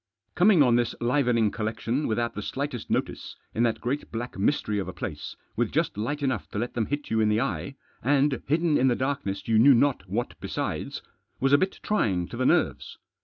[0.33, 4.87] Coming on this livening collection without the slightest notice, in that great black mystery of
[4.87, 8.41] a place, with just light enough to let them hit you in the eye, and
[8.47, 11.03] hidden in the darkness you knew not what besides,
[11.39, 12.97] was a bit trying to the nerves.